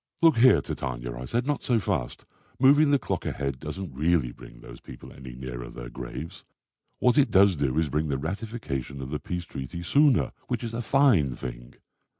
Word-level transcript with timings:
"Look 0.23 0.37
here, 0.37 0.61
Titania," 0.63 1.15
I 1.15 1.25
said. 1.25 1.45
"Not 1.45 1.63
so 1.63 1.79
fast. 1.79 2.25
Moving 2.59 2.89
the 2.89 2.97
clock 2.97 3.23
ahead 3.23 3.59
doesn't 3.59 3.93
really 3.93 4.31
bring 4.31 4.59
those 4.59 4.79
people 4.79 5.13
any 5.13 5.35
nearer 5.35 5.69
their 5.69 5.91
graves. 5.91 6.43
What 6.97 7.19
it 7.19 7.29
does 7.29 7.55
do 7.55 7.77
is 7.77 7.87
bring 7.89 8.07
the 8.07 8.17
ratification 8.17 8.99
of 8.99 9.11
the 9.11 9.19
Peace 9.19 9.45
Treaty 9.45 9.83
sooner, 9.83 10.31
which 10.47 10.63
is 10.63 10.73
a 10.73 10.81
fine 10.81 11.35
thing. 11.35 11.75